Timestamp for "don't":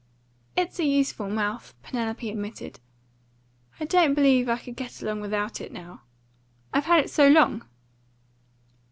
3.85-4.15